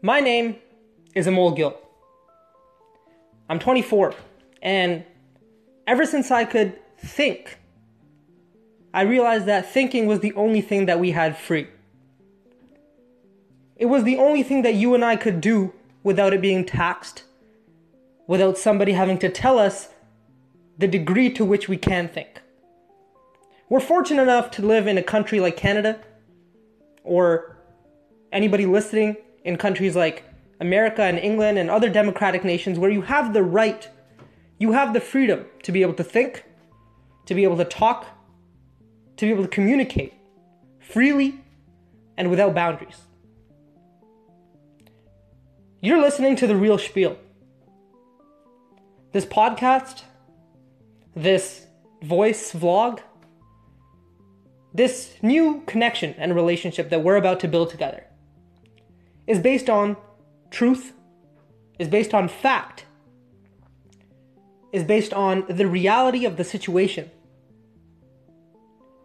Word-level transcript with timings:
My 0.00 0.20
name 0.20 0.56
is 1.12 1.26
Amol 1.26 1.56
Gill. 1.56 1.76
I'm 3.50 3.58
24, 3.58 4.14
and 4.62 5.04
ever 5.88 6.06
since 6.06 6.30
I 6.30 6.44
could 6.44 6.78
think, 6.98 7.58
I 8.94 9.02
realized 9.02 9.46
that 9.46 9.72
thinking 9.72 10.06
was 10.06 10.20
the 10.20 10.32
only 10.34 10.60
thing 10.60 10.86
that 10.86 11.00
we 11.00 11.10
had 11.10 11.36
free. 11.36 11.66
It 13.74 13.86
was 13.86 14.04
the 14.04 14.18
only 14.18 14.44
thing 14.44 14.62
that 14.62 14.74
you 14.74 14.94
and 14.94 15.04
I 15.04 15.16
could 15.16 15.40
do 15.40 15.74
without 16.04 16.32
it 16.32 16.40
being 16.40 16.64
taxed, 16.64 17.24
without 18.28 18.56
somebody 18.56 18.92
having 18.92 19.18
to 19.18 19.28
tell 19.28 19.58
us 19.58 19.88
the 20.78 20.86
degree 20.86 21.28
to 21.30 21.44
which 21.44 21.68
we 21.68 21.76
can 21.76 22.06
think. 22.08 22.40
We're 23.68 23.80
fortunate 23.80 24.22
enough 24.22 24.52
to 24.52 24.64
live 24.64 24.86
in 24.86 24.96
a 24.96 25.02
country 25.02 25.40
like 25.40 25.56
Canada, 25.56 25.98
or 27.02 27.56
anybody 28.30 28.64
listening 28.64 29.16
in 29.48 29.56
countries 29.56 29.96
like 29.96 30.24
America 30.60 31.02
and 31.02 31.18
England 31.18 31.58
and 31.58 31.70
other 31.70 31.88
democratic 31.88 32.44
nations 32.44 32.78
where 32.78 32.90
you 32.90 33.00
have 33.00 33.32
the 33.32 33.42
right, 33.42 33.88
you 34.58 34.72
have 34.72 34.92
the 34.92 35.00
freedom 35.00 35.46
to 35.62 35.72
be 35.72 35.80
able 35.80 35.94
to 35.94 36.04
think, 36.04 36.44
to 37.24 37.34
be 37.34 37.44
able 37.44 37.56
to 37.56 37.64
talk, 37.64 38.06
to 39.16 39.24
be 39.24 39.30
able 39.32 39.42
to 39.42 39.48
communicate 39.48 40.12
freely 40.78 41.40
and 42.18 42.28
without 42.28 42.54
boundaries. 42.54 43.00
You're 45.80 46.02
listening 46.02 46.36
to 46.36 46.46
The 46.46 46.56
Real 46.56 46.76
Schpeel. 46.76 47.16
This 49.12 49.24
podcast, 49.24 50.02
this 51.16 51.64
voice 52.02 52.52
vlog, 52.52 53.00
this 54.74 55.14
new 55.22 55.62
connection 55.66 56.14
and 56.18 56.34
relationship 56.34 56.90
that 56.90 57.02
we're 57.02 57.16
about 57.16 57.40
to 57.40 57.48
build 57.48 57.70
together 57.70 58.04
is 59.28 59.38
based 59.38 59.68
on 59.68 59.96
truth, 60.50 60.94
is 61.78 61.86
based 61.86 62.14
on 62.14 62.26
fact, 62.28 62.86
is 64.72 64.82
based 64.82 65.12
on 65.12 65.44
the 65.48 65.66
reality 65.66 66.24
of 66.24 66.36
the 66.38 66.44
situation, 66.44 67.10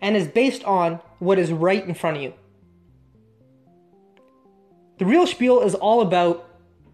and 0.02 0.16
is 0.16 0.28
based 0.28 0.64
on 0.64 1.00
what 1.20 1.38
is 1.38 1.52
right 1.52 1.86
in 1.86 1.94
front 1.94 2.17
of 2.17 2.23
you. 2.23 2.33
The 4.98 5.06
real 5.06 5.25
schpeel 5.25 5.66
is 5.66 5.75
all 5.75 6.02
about 6.02 6.50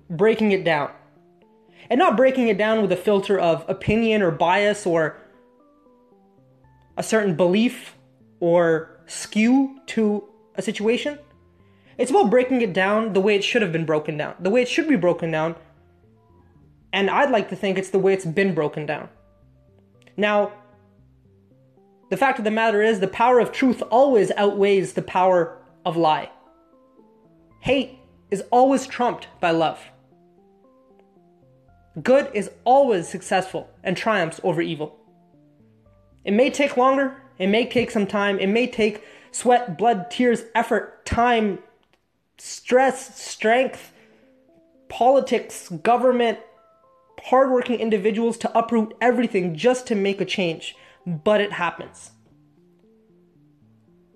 breaking 0.09 0.51
it 0.51 0.63
down. 0.63 0.91
And 1.91 1.97
not 1.97 2.17
breaking 2.17 2.49
it 2.49 2.57
down 2.57 2.81
with 2.81 2.91
a 2.91 2.95
filter 2.95 3.39
of 3.39 3.65
opinion 3.67 4.21
or 4.21 4.29
bias 4.29 4.85
or 4.85 5.17
a 6.97 7.03
certain 7.03 7.35
belief 7.35 7.95
or 8.39 8.99
skew 9.07 9.79
to 9.87 10.23
a 10.55 10.61
situation 10.61 11.17
it's 11.99 12.11
about 12.11 12.29
breaking 12.29 12.61
it 12.61 12.71
down 12.71 13.11
the 13.11 13.19
way 13.19 13.35
it 13.35 13.43
should 13.43 13.61
have 13.61 13.73
been 13.73 13.85
broken 13.85 14.15
down, 14.15 14.33
the 14.39 14.49
way 14.49 14.61
it 14.61 14.69
should 14.69 14.87
be 14.87 14.95
broken 14.95 15.29
down. 15.29 15.55
And 16.93 17.09
I'd 17.09 17.29
like 17.29 17.49
to 17.49 17.57
think 17.57 17.77
it's 17.77 17.89
the 17.89 17.99
way 17.99 18.13
it's 18.13 18.25
been 18.25 18.55
broken 18.55 18.85
down. 18.85 19.09
Now, 20.15 20.53
the 22.09 22.15
fact 22.15 22.39
of 22.39 22.45
the 22.45 22.51
matter 22.51 22.81
is, 22.81 23.01
the 23.01 23.07
power 23.09 23.39
of 23.39 23.51
truth 23.51 23.83
always 23.91 24.31
outweighs 24.31 24.93
the 24.93 25.01
power 25.01 25.57
of 25.85 25.97
lie. 25.97 26.31
Hate 27.59 27.99
is 28.31 28.43
always 28.49 28.87
trumped 28.87 29.27
by 29.41 29.51
love. 29.51 29.79
Good 32.01 32.31
is 32.33 32.49
always 32.63 33.09
successful 33.09 33.69
and 33.83 33.97
triumphs 33.97 34.39
over 34.41 34.61
evil. 34.61 34.97
It 36.23 36.31
may 36.31 36.49
take 36.49 36.77
longer, 36.77 37.21
it 37.37 37.47
may 37.47 37.67
take 37.67 37.91
some 37.91 38.07
time, 38.07 38.39
it 38.39 38.47
may 38.47 38.67
take 38.67 39.03
sweat, 39.31 39.77
blood, 39.77 40.09
tears, 40.09 40.43
effort, 40.55 41.05
time, 41.05 41.59
stress, 42.39 43.21
strength, 43.21 43.91
politics, 44.87 45.69
government, 45.69 46.39
hardworking 47.23 47.79
individuals 47.79 48.37
to 48.39 48.57
uproot 48.57 48.95
everything 49.01 49.55
just 49.55 49.87
to 49.87 49.95
make 49.95 50.21
a 50.21 50.25
change. 50.25 50.75
But 51.05 51.41
it 51.41 51.53
happens. 51.53 52.11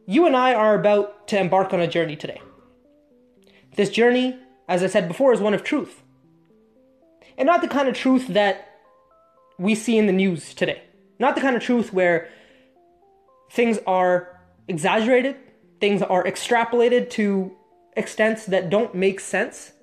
You 0.06 0.26
and 0.26 0.36
I 0.36 0.54
are 0.54 0.76
about 0.76 1.28
to 1.30 1.40
embark 1.40 1.74
on 1.74 1.80
a 1.80 1.88
journey 1.88 2.16
today. 2.16 2.42
This 3.76 3.90
journey, 3.90 4.38
as 4.68 4.84
I 4.84 4.88
said 4.88 5.08
before, 5.08 5.34
is 5.34 5.40
one 5.40 5.54
of 5.54 5.64
truth. 5.64 6.04
And 7.38 7.48
not 7.48 7.62
the 7.62 7.68
kind 7.68 7.88
of 7.88 7.96
truth 7.96 8.28
that 8.28 8.70
we 9.58 9.76
see 9.76 9.98
in 9.98 10.08
the 10.08 10.14
news 10.14 10.54
today. 10.54 10.84
Not 11.20 11.36
the 11.36 11.42
kind 11.42 11.56
of 11.56 11.62
truth 11.62 11.94
where 11.94 12.30
things 13.52 13.80
are 13.88 14.40
exaggerated, 14.68 15.38
things 15.80 16.02
are 16.02 16.24
extrapolated 16.24 17.10
to 17.12 17.56
extents 17.96 18.46
that 18.48 18.70
don't 18.70 18.96
make 18.96 19.20
sense. 19.20 19.74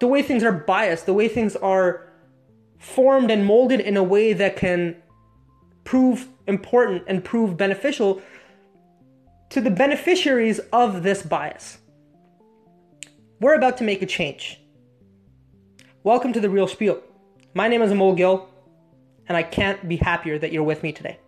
The 0.00 0.06
way 0.06 0.22
things 0.22 0.44
are 0.44 0.52
biased, 0.52 1.06
the 1.06 1.14
way 1.14 1.28
things 1.28 1.56
are 1.56 2.08
formed 2.78 3.30
and 3.30 3.44
molded 3.44 3.80
in 3.80 3.96
a 3.96 4.02
way 4.02 4.32
that 4.32 4.56
can 4.56 4.96
prove 5.84 6.28
important 6.46 7.04
and 7.06 7.24
prove 7.24 7.56
beneficial 7.56 8.22
to 9.50 9.60
the 9.60 9.70
beneficiaries 9.70 10.60
of 10.72 11.02
this 11.02 11.22
bias. 11.22 11.78
We're 13.40 13.54
about 13.54 13.76
to 13.78 13.84
make 13.84 14.02
a 14.02 14.06
change. 14.06 14.60
Welcome 16.04 16.32
to 16.32 16.40
the 16.40 16.50
Real 16.50 16.66
Schpeel. 16.66 17.00
My 17.54 17.68
name 17.68 17.82
is 17.82 17.90
Amol 17.90 18.16
Gill, 18.16 18.48
and 19.26 19.36
I 19.36 19.42
can't 19.42 19.88
be 19.88 19.96
happier 19.96 20.38
that 20.38 20.52
you're 20.52 20.62
with 20.62 20.82
me 20.82 20.92
today. 20.92 21.18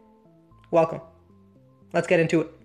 Welcome. 0.71 1.01
Let's 1.93 2.07
get 2.07 2.21
into 2.21 2.43
it. 2.43 2.60